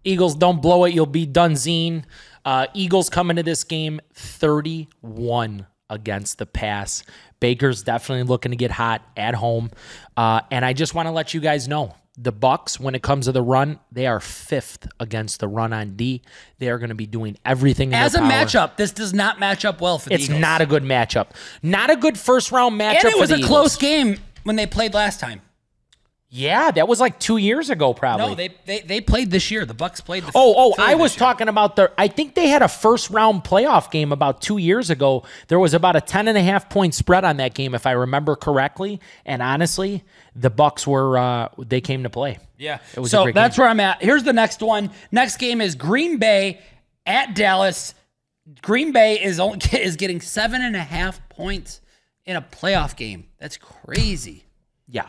[0.04, 0.94] Eagles don't blow it.
[0.94, 2.04] You'll be Dunzine.
[2.44, 7.02] Uh, Eagles come into this game 31 against the pass.
[7.38, 9.70] Baker's definitely looking to get hot at home.
[10.16, 13.24] Uh, and I just want to let you guys know the Bucks, when it comes
[13.26, 16.20] to the run, they are fifth against the run on D.
[16.58, 18.30] They are going to be doing everything in As a power.
[18.30, 21.28] matchup, this does not match up well for the It's not a good matchup.
[21.62, 22.96] Not a good first round matchup.
[22.96, 23.48] and it for was a Eagles.
[23.48, 25.40] close game when they played last time.
[26.32, 28.28] Yeah, that was like two years ago, probably.
[28.28, 29.66] No, they, they they played this year.
[29.66, 32.62] The Bucks played the Oh, oh, I was talking about the I think they had
[32.62, 35.24] a first round playoff game about 2 years ago.
[35.48, 37.92] There was about a 10 and a half point spread on that game if I
[37.92, 40.04] remember correctly, and honestly,
[40.36, 42.38] the Bucks were uh they came to play.
[42.58, 42.78] Yeah.
[42.94, 43.62] It was a so that's game.
[43.64, 44.00] where I'm at.
[44.00, 44.90] Here's the next one.
[45.10, 46.60] Next game is Green Bay
[47.06, 47.92] at Dallas.
[48.62, 51.80] Green Bay is only, is getting seven and a half points
[52.24, 53.26] in a playoff game.
[53.38, 54.44] That's crazy.
[54.86, 55.08] Yeah.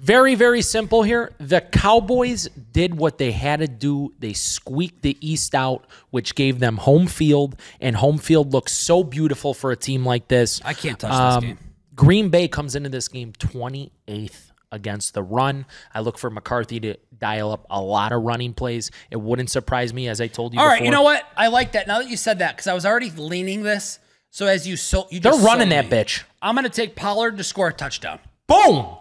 [0.00, 1.32] Very, very simple here.
[1.38, 4.14] The Cowboys did what they had to do.
[4.18, 9.04] They squeaked the East out, which gave them home field, and home field looks so
[9.04, 10.60] beautiful for a team like this.
[10.64, 11.58] I can't touch Um, this game.
[11.94, 15.66] Green Bay comes into this game 28th against the run.
[15.92, 18.90] I look for McCarthy to dial up a lot of running plays.
[19.10, 20.76] It wouldn't surprise me, as I told you All before.
[20.76, 21.24] right, you know what?
[21.36, 21.86] I like that.
[21.86, 23.98] Now that you said that, because I was already leaning this.
[24.30, 25.90] So as you so you just They're running that me.
[25.90, 26.22] bitch.
[26.40, 28.20] I'm gonna take Pollard to score a touchdown.
[28.46, 28.96] Boom!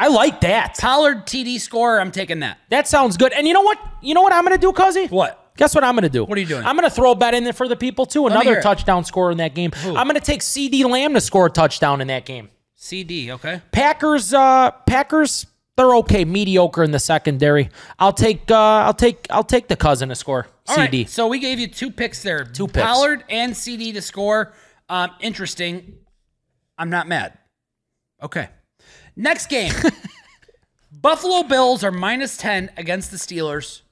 [0.00, 0.78] I like that.
[0.78, 2.00] Pollard TD score.
[2.00, 2.58] I'm taking that.
[2.70, 3.34] That sounds good.
[3.34, 3.78] And you know what?
[4.00, 5.10] You know what I'm going to do, Cuzzy?
[5.10, 5.52] What?
[5.58, 6.24] Guess what I'm going to do?
[6.24, 6.64] What are you doing?
[6.64, 8.24] I'm going to throw a bet in there for the people too.
[8.24, 8.62] me hear Another it.
[8.62, 9.72] touchdown scorer in that game.
[9.84, 12.48] I'm going to take CD Lamb to score a touchdown in that game.
[12.76, 13.60] CD, okay.
[13.72, 15.44] Packers, uh, Packers,
[15.76, 17.68] they're okay, mediocre in the secondary.
[17.98, 20.46] I'll take, uh, I'll take, I'll take the cousin to score.
[20.66, 21.04] All right, CD.
[21.04, 22.44] so we gave you two picks there.
[22.44, 22.82] Two picks.
[22.86, 24.54] Pollard and CD to score.
[24.88, 25.98] Um, interesting.
[26.78, 27.36] I'm not mad.
[28.22, 28.48] Okay.
[29.16, 29.72] Next game.
[30.92, 33.82] Buffalo Bills are minus 10 against the Steelers.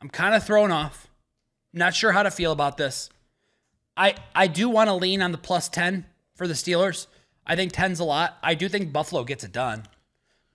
[0.00, 1.08] I'm kind of thrown off.
[1.72, 3.10] Not sure how to feel about this.
[3.96, 7.06] I I do want to lean on the plus 10 for the Steelers.
[7.46, 8.36] I think 10's a lot.
[8.42, 9.84] I do think Buffalo gets it done.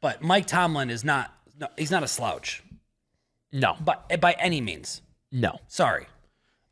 [0.01, 2.63] But Mike Tomlin is not no, he's not a slouch.
[3.51, 5.01] No, But by any means.
[5.31, 5.59] no.
[5.67, 6.07] Sorry.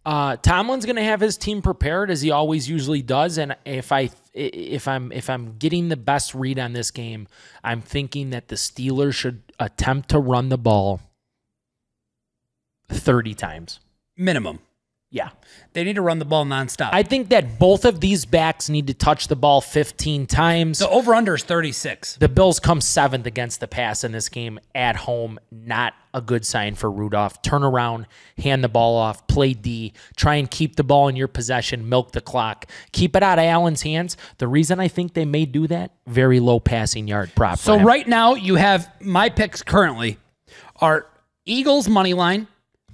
[0.06, 3.94] Uh, Tomlin's going to have his team prepared as he always usually does, and if
[3.94, 7.28] I if I'm if I'm getting the best read on this game,
[7.63, 11.02] I'm thinking that the Steelers should attempt to run the ball
[12.89, 13.80] thirty times.
[14.17, 14.60] Minimum.
[15.10, 15.30] Yeah,
[15.74, 16.89] They need to run the ball nonstop.
[16.91, 20.80] I think that both of these backs need to touch the ball 15 times.
[20.80, 22.15] the over under is 36.
[22.15, 25.38] The Bills come seventh against the pass in this game at home.
[25.52, 27.41] Not a good sign for Rudolph.
[27.41, 31.28] Turn around, hand the ball off, play D, try and keep the ball in your
[31.28, 34.17] possession, milk the clock, keep it out of Allen's hands.
[34.38, 37.60] The reason I think they may do that, very low passing yard prop.
[37.60, 40.17] So right now you have my picks currently
[40.78, 41.08] are
[41.45, 42.47] Eagles money line,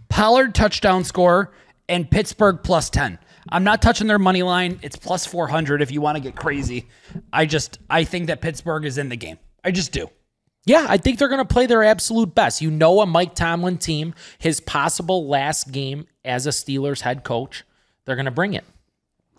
[0.09, 1.51] Pollard touchdown score,
[1.87, 3.19] and Pittsburgh plus 10.
[3.49, 4.79] I'm not touching their money line.
[4.81, 6.87] It's plus 400 if you want to get crazy.
[7.33, 9.39] I just I think that Pittsburgh is in the game.
[9.63, 10.09] I just do.
[10.69, 12.61] Yeah, I think they're going to play their absolute best.
[12.61, 17.63] You know, a Mike Tomlin team, his possible last game as a Steelers head coach,
[18.05, 18.63] they're going to bring it.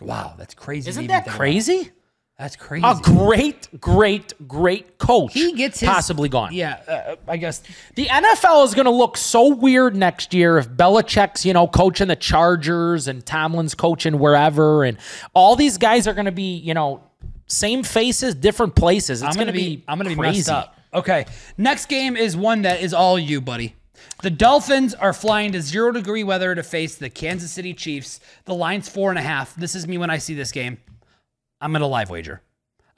[0.01, 0.89] Wow, that's crazy.
[0.89, 1.37] Isn't that think about.
[1.37, 1.91] crazy?
[2.37, 2.85] That's crazy.
[2.85, 5.33] A great, great, great coach.
[5.33, 6.53] he gets his, possibly gone.
[6.53, 7.61] Yeah, uh, I guess
[7.95, 12.07] The NFL is going to look so weird next year if Belichick's, you know, coaching
[12.09, 14.97] the Chargers and Tomlin's coaching wherever, and
[15.33, 17.03] all these guys are going to be, you know,
[17.45, 19.21] same faces, different places.
[19.21, 20.39] It's I'm going gonna be, be I'm gonna be crazy.
[20.39, 20.77] messed up.
[20.93, 21.25] Okay.
[21.57, 23.75] Next game is one that is all you, buddy.
[24.23, 28.19] The Dolphins are flying to zero degree weather to face the Kansas City Chiefs.
[28.45, 29.55] The line's four and a half.
[29.55, 30.77] This is me when I see this game.
[31.59, 32.41] I'm gonna live wager.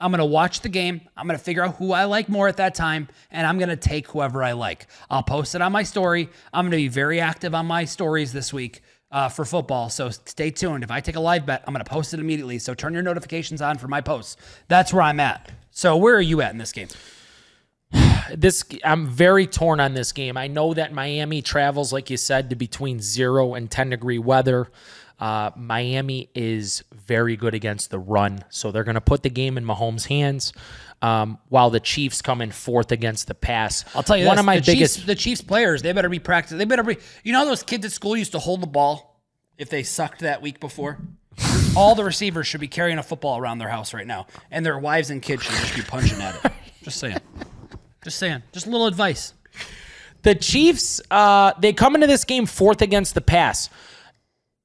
[0.00, 1.02] I'm gonna watch the game.
[1.16, 4.08] I'm gonna figure out who I like more at that time, and I'm gonna take
[4.08, 4.86] whoever I like.
[5.08, 6.28] I'll post it on my story.
[6.52, 9.88] I'm gonna be very active on my stories this week uh, for football.
[9.88, 10.82] So stay tuned.
[10.84, 12.58] If I take a live bet, I'm gonna post it immediately.
[12.58, 14.36] So turn your notifications on for my posts.
[14.68, 15.52] That's where I'm at.
[15.70, 16.88] So where are you at in this game?
[18.34, 20.36] This I'm very torn on this game.
[20.36, 24.68] I know that Miami travels, like you said, to between zero and 10 degree weather.
[25.20, 29.56] Uh, Miami is very good against the run, so they're going to put the game
[29.56, 30.52] in Mahomes' hands.
[31.02, 34.40] Um, while the Chiefs come in fourth against the pass, I'll tell you one this,
[34.40, 34.96] of my the biggest.
[34.96, 36.58] Chiefs, the Chiefs players, they better be practicing.
[36.58, 36.96] They better be.
[37.22, 39.20] You know those kids at school used to hold the ball
[39.58, 40.98] if they sucked that week before.
[41.76, 44.78] All the receivers should be carrying a football around their house right now, and their
[44.78, 46.52] wives and kids should just be punching at it.
[46.82, 47.18] Just saying.
[48.04, 48.42] Just saying.
[48.52, 49.34] Just a little advice.
[50.22, 53.68] The Chiefs, uh, they come into this game fourth against the pass.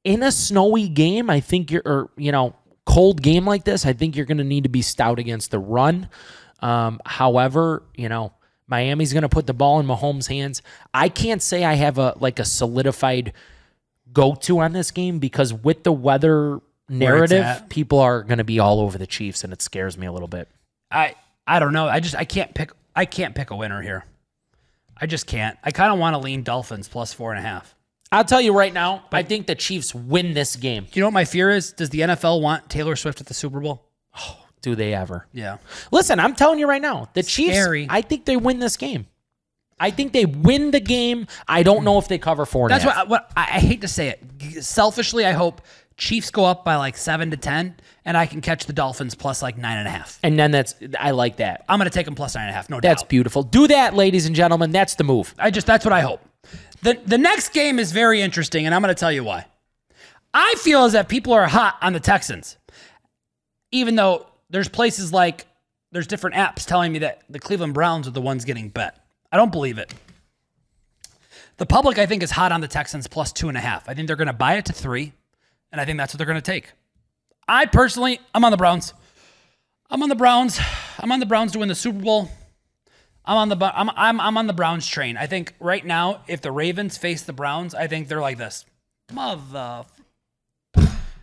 [0.03, 3.93] In a snowy game, I think you're, or, you know, cold game like this, I
[3.93, 6.09] think you're going to need to be stout against the run.
[6.61, 8.33] Um, however, you know,
[8.67, 10.61] Miami's going to put the ball in Mahomes' hands.
[10.93, 13.33] I can't say I have a like a solidified
[14.11, 18.59] go to on this game because with the weather narrative, people are going to be
[18.59, 20.47] all over the Chiefs, and it scares me a little bit.
[20.91, 21.15] I
[21.47, 21.87] I don't know.
[21.87, 22.71] I just I can't pick.
[22.99, 24.03] I can't pick a winner here.
[24.99, 25.57] I just can't.
[25.63, 27.73] I kind of want to lean Dolphins plus four and a half.
[28.11, 30.85] I'll tell you right now, I think the Chiefs win this game.
[30.91, 31.71] You know what my fear is?
[31.71, 33.85] Does the NFL want Taylor Swift at the Super Bowl?
[34.17, 35.25] Oh, do they ever?
[35.31, 35.59] Yeah.
[35.93, 37.55] Listen, I'm telling you right now, the Chiefs.
[37.55, 37.87] Scary.
[37.89, 39.07] I think they win this game.
[39.79, 41.27] I think they win the game.
[41.47, 42.67] I don't know if they cover four.
[42.67, 44.65] That's what I, I hate to say it.
[44.65, 45.61] Selfishly, I hope
[45.99, 49.41] Chiefs go up by like seven to ten, and I can catch the Dolphins plus
[49.43, 50.17] like nine and a half.
[50.23, 51.65] And then that's I like that.
[51.69, 52.89] I'm gonna take them plus nine and a half, no That's doubt.
[52.91, 53.43] That's beautiful.
[53.43, 54.71] Do that, ladies and gentlemen.
[54.71, 55.35] That's the move.
[55.37, 56.21] I just that's what I hope.
[56.81, 59.45] the The next game is very interesting, and I'm gonna tell you why.
[60.33, 62.57] I feel as that people are hot on the Texans,
[63.71, 65.45] even though there's places like
[65.91, 69.03] there's different apps telling me that the Cleveland Browns are the ones getting bet.
[69.31, 69.93] I don't believe it.
[71.57, 73.89] The public, I think, is hot on the Texans plus two and a half.
[73.89, 75.11] I think they're going to buy it to three,
[75.71, 76.71] and I think that's what they're going to take.
[77.47, 78.93] I personally, I'm on the Browns.
[79.89, 80.59] I'm on the Browns.
[80.99, 82.29] I'm on the Browns to win the Super Bowl.
[83.25, 85.17] I'm on the I'm I'm I'm on the Browns train.
[85.17, 88.65] I think right now, if the Ravens face the Browns, I think they're like this.
[89.11, 89.85] Mother.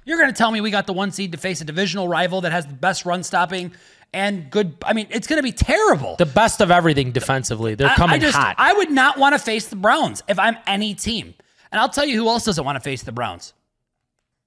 [0.04, 2.42] You're going to tell me we got the one seed to face a divisional rival
[2.42, 3.72] that has the best run stopping
[4.12, 4.76] and good.
[4.84, 6.14] I mean, it's going to be terrible.
[6.16, 7.74] The best of everything defensively.
[7.74, 8.54] They're I- coming I just, hot.
[8.56, 11.34] I would not want to face the Browns if I'm any team.
[11.72, 13.52] And I'll tell you who else doesn't want to face the Browns.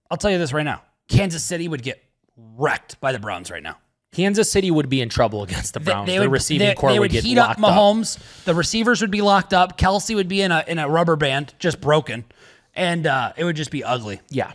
[0.10, 0.82] I'll tell you this right now.
[1.08, 2.04] Kansas City would get
[2.36, 3.78] wrecked by the Browns right now.
[4.12, 6.08] Kansas City would be in trouble against the Browns.
[6.08, 7.78] They, Their would, receiving they, core they would would get heat up locked up.
[7.78, 8.43] Mahomes.
[8.43, 9.78] The receivers would be locked up.
[9.78, 12.26] Kelce would be in a in a rubber band, just broken,
[12.74, 14.19] and uh, it would just be ugly.
[14.30, 14.54] Yeah.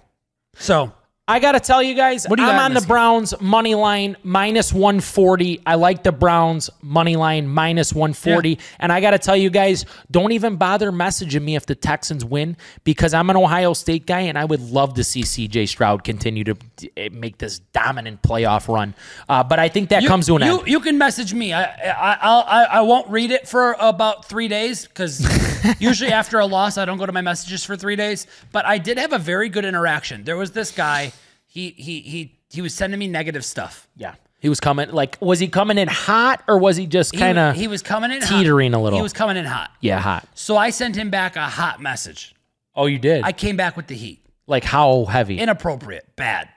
[0.56, 0.92] So
[1.26, 2.88] I got to tell you guys, you I'm on the game?
[2.88, 5.62] Browns money line minus 140.
[5.64, 8.58] I like the Browns money line minus 140.
[8.78, 12.26] And I got to tell you guys, don't even bother messaging me if the Texans
[12.26, 16.04] win because I'm an Ohio State guy and I would love to see CJ Stroud
[16.04, 16.56] continue to
[16.94, 18.94] eh, make this dominant playoff run.
[19.26, 20.68] Uh, but I think that you, comes to an you, end.
[20.68, 21.54] You can message me.
[21.54, 25.26] I I I, I won't read it for about three days because
[25.80, 28.26] usually after a loss I don't go to my messages for three days.
[28.52, 30.24] But I did have a very good interaction.
[30.24, 31.13] There was this guy.
[31.54, 33.88] He he he he was sending me negative stuff.
[33.96, 34.16] Yeah.
[34.40, 37.54] He was coming, like, was he coming in hot or was he just kind of
[37.56, 38.78] he was coming in teetering hot.
[38.78, 38.98] a little?
[38.98, 39.70] He was coming in hot.
[39.80, 40.28] Yeah, hot.
[40.34, 42.34] So I sent him back a hot message.
[42.74, 43.22] Oh, you did?
[43.24, 44.20] I came back with the heat.
[44.46, 45.38] like, how heavy?
[45.38, 46.48] Inappropriate, bad.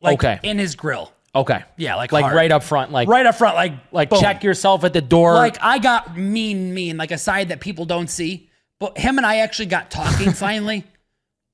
[0.00, 0.40] Like Okay.
[0.42, 1.12] in his grill.
[1.34, 1.62] okay.
[1.76, 2.34] Yeah, like like hard.
[2.34, 4.20] right up front, like, Right up front, like like boom.
[4.20, 5.34] check yourself at the door.
[5.34, 8.48] Like I got mean, mean, like a side that people don't see.
[8.80, 10.84] But him and I actually got talking finally.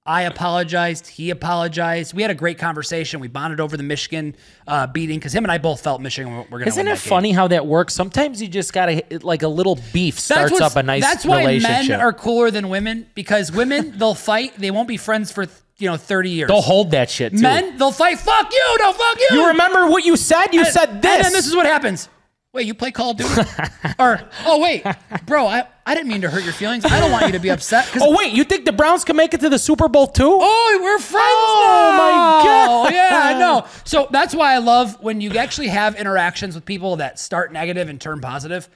[0.04, 1.06] I apologized.
[1.06, 2.12] He apologized.
[2.12, 3.20] We had a great conversation.
[3.20, 4.34] We bonded over the Michigan
[4.66, 7.02] uh, beating because him and I both felt Michigan were going to Isn't it that
[7.02, 7.08] game.
[7.08, 7.94] funny how that works?
[7.94, 11.90] Sometimes you just gotta like a little beef starts up a nice That's why relationship.
[11.90, 14.56] men are cooler than women because women they'll fight.
[14.58, 15.46] They won't be friends for
[15.78, 16.48] you know thirty years.
[16.48, 17.40] They'll hold that shit too.
[17.42, 18.18] Men they'll fight.
[18.18, 18.76] Fuck you.
[18.80, 19.28] No, fuck you.
[19.36, 20.48] you remember what you said?
[20.52, 21.14] You said this.
[21.16, 22.08] And then this is what happens.
[22.52, 23.30] Wait, you play Call of Duty?
[24.00, 24.84] or oh wait,
[25.26, 26.84] bro, I, I didn't mean to hurt your feelings.
[26.84, 27.88] I don't want you to be upset.
[28.00, 30.38] oh wait, you think the Browns can make it to the Super Bowl too?
[30.40, 32.44] Oh, we're friends Oh, my.
[32.44, 32.92] God.
[32.92, 33.66] Yeah, I know.
[33.84, 37.88] So that's why I love when you actually have interactions with people that start negative
[37.88, 38.68] and turn positive.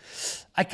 [0.56, 0.66] I,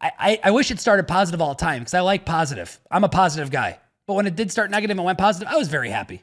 [0.00, 2.78] I, I wish it started positive all the time because I like positive.
[2.90, 3.78] I'm a positive guy.
[4.06, 6.22] But when it did start negative and went positive, I was very happy.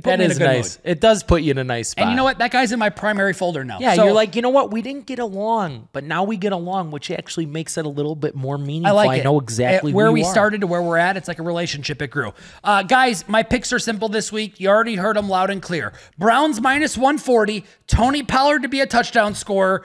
[0.00, 0.76] It put that me in is a good nice.
[0.78, 0.90] mood.
[0.90, 2.02] It does put you in a nice spot.
[2.02, 2.38] And you know what?
[2.38, 3.78] That guy's in my primary folder now.
[3.80, 4.70] Yeah, So you're like, you know what?
[4.72, 8.16] We didn't get along, but now we get along, which actually makes it a little
[8.16, 8.98] bit more meaningful.
[8.98, 9.24] I like it.
[9.24, 10.32] know exactly where who we you are.
[10.32, 11.16] started to where we're at.
[11.16, 12.02] It's like a relationship.
[12.02, 12.32] It grew.
[12.64, 14.58] Uh, guys, my picks are simple this week.
[14.58, 15.92] You already heard them loud and clear.
[16.18, 17.64] Browns minus 140.
[17.86, 19.84] Tony Pollard to be a touchdown scorer.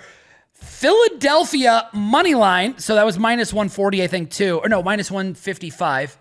[0.54, 2.78] Philadelphia money line.
[2.80, 4.60] So that was minus 140, I think, too.
[4.64, 6.18] Or no, minus 155.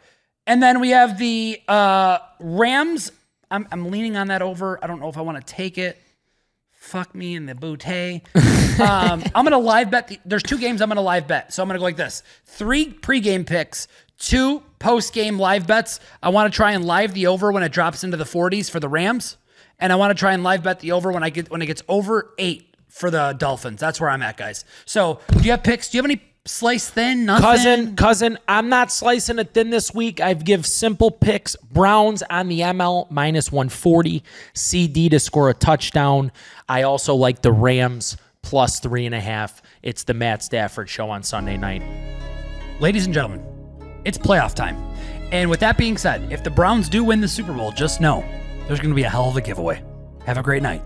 [0.47, 3.11] And then we have the uh, Rams.
[3.55, 4.83] I'm, I'm leaning on that over.
[4.83, 6.01] I don't know if I want to take it.
[6.73, 8.21] Fuck me in the bootay.
[8.81, 10.09] um, I'm gonna live bet.
[10.09, 11.53] The, there's two games I'm gonna live bet.
[11.55, 13.89] So I'm gonna go like this: three pregame picks,
[14.19, 16.01] two postgame live bets.
[16.23, 18.81] I want to try and live the over when it drops into the 40s for
[18.81, 19.39] the Rams,
[19.79, 21.67] and I want to try and live bet the over when I get when it
[21.67, 23.81] gets over eight for the Dolphins.
[23.81, 24.65] That's where I'm at, guys.
[24.85, 25.89] So do you have picks?
[25.89, 27.25] Do you have any slice thin?
[27.25, 27.43] Nothing.
[27.43, 30.21] Cousin, cousin, I'm not slicing it thin this week.
[30.21, 31.57] I've give simple picks.
[31.57, 34.23] Browns on the ML minus 140.
[34.53, 36.33] CD to score a touchdown.
[36.69, 39.63] I also like the Rams plus three and a half.
[39.83, 41.83] It's the Matt Stafford show on Sunday night.
[42.81, 43.45] Ladies and gentlemen,
[44.05, 44.77] it's playoff time.
[45.33, 48.25] And with that being said, if the Browns do win the Super Bowl, just know
[48.67, 49.83] there's going to be a hell of a giveaway.
[50.27, 50.83] Have a great night.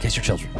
[0.00, 0.50] Kiss your children.